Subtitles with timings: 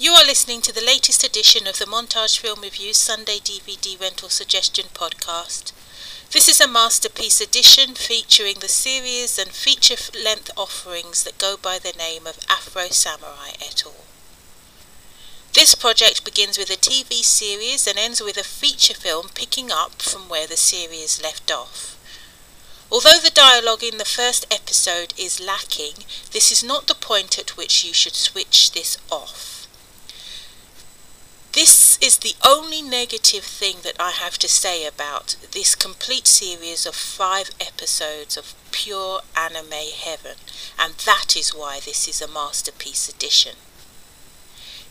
[0.00, 4.28] You are listening to the latest edition of the Montage Film Review Sunday DVD Rental
[4.28, 5.72] Suggestion podcast.
[6.30, 11.80] This is a masterpiece edition featuring the series and feature length offerings that go by
[11.80, 13.96] the name of Afro Samurai et al.
[15.52, 20.00] This project begins with a TV series and ends with a feature film picking up
[20.00, 21.98] from where the series left off.
[22.88, 27.56] Although the dialogue in the first episode is lacking, this is not the point at
[27.56, 29.57] which you should switch this off.
[32.08, 36.94] Is the only negative thing that I have to say about this complete series of
[36.94, 40.36] five episodes of pure anime heaven,
[40.78, 43.56] and that is why this is a masterpiece edition.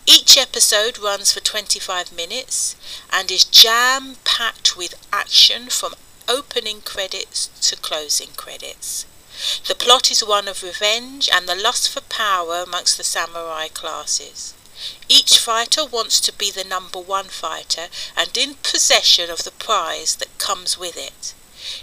[0.05, 2.75] Each episode runs for 25 minutes
[3.11, 5.95] and is jam packed with action from
[6.27, 9.07] opening credits to closing credits.
[9.67, 14.53] The plot is one of revenge and the lust for power amongst the samurai classes.
[15.09, 20.17] Each fighter wants to be the number one fighter and in possession of the prize
[20.17, 21.33] that comes with it.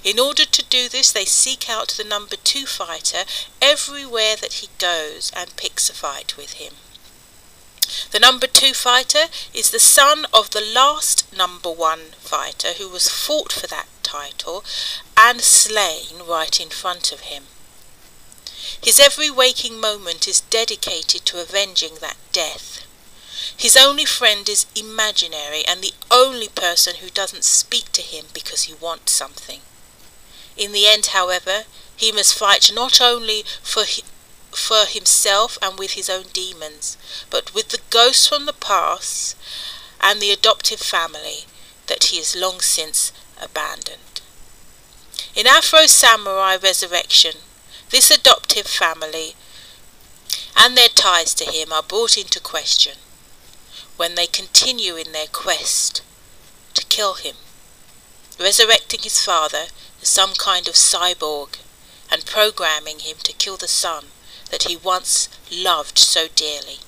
[0.02, 3.24] In order to do this, they seek out the number two fighter
[3.60, 6.74] everywhere that he goes and picks a fight with him.
[8.12, 13.08] The number two fighter is the son of the last number one fighter who was
[13.08, 14.64] fought for that title
[15.16, 17.44] and slain right in front of him.
[18.82, 22.83] His every waking moment is dedicated to avenging that death.
[23.56, 28.64] His only friend is imaginary and the only person who doesn't speak to him because
[28.64, 29.60] he wants something.
[30.56, 31.64] In the end, however,
[31.96, 33.84] he must fight not only for
[34.52, 36.96] for himself and with his own demons,
[37.28, 39.36] but with the ghosts from the past
[40.00, 41.46] and the adoptive family
[41.86, 44.20] that he has long since abandoned.
[45.34, 47.38] In Afro Samurai Resurrection,
[47.90, 49.34] this adoptive family
[50.56, 52.96] and their ties to him are brought into question
[53.96, 56.02] when they continue in their quest
[56.74, 57.36] to kill him,
[58.38, 59.66] resurrecting his father
[60.02, 61.58] as some kind of cyborg
[62.10, 64.06] and programming him to kill the son
[64.50, 66.78] that he once loved so dearly.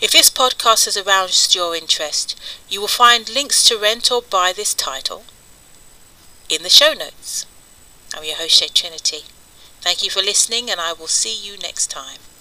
[0.00, 4.52] If this podcast has aroused your interest, you will find links to rent or buy
[4.52, 5.24] this title
[6.48, 7.46] in the show notes.
[8.14, 9.24] I'm your host, Shay Trinity.
[9.80, 12.18] Thank you for listening, and I will see you next time.